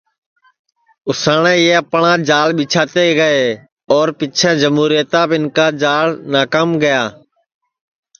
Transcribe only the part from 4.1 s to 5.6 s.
پیچھیں جموُریتاپ اِن